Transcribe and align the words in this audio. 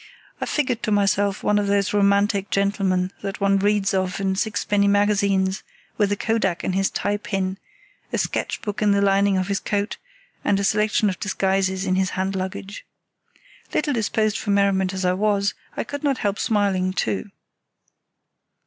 I 0.41 0.47
figured 0.47 0.81
to 0.81 0.91
myself 0.91 1.43
one 1.43 1.59
of 1.59 1.67
those 1.67 1.93
romantic 1.93 2.49
gentlemen 2.49 3.11
that 3.21 3.39
one 3.39 3.59
reads 3.59 3.93
of 3.93 4.19
in 4.19 4.35
sixpenny 4.35 4.87
magazines, 4.87 5.61
with 5.99 6.11
a 6.11 6.15
Kodak 6.15 6.63
in 6.63 6.73
his 6.73 6.89
tie 6.89 7.17
pin, 7.17 7.59
a 8.11 8.17
sketch 8.17 8.63
book 8.63 8.81
in 8.81 8.93
the 8.93 9.01
lining 9.03 9.37
of 9.37 9.47
his 9.47 9.59
coat, 9.59 9.97
and 10.43 10.59
a 10.59 10.63
selection 10.63 11.07
of 11.07 11.19
disguises 11.19 11.85
in 11.85 11.93
his 11.97 12.09
hand 12.17 12.35
luggage. 12.35 12.83
Little 13.75 13.93
disposed 13.93 14.39
for 14.39 14.49
merriment 14.49 14.91
as 14.91 15.05
I 15.05 15.13
was, 15.13 15.53
I 15.77 15.83
could 15.83 16.03
not 16.03 16.17
help 16.17 16.39
smiling, 16.39 16.93
too. 16.93 17.29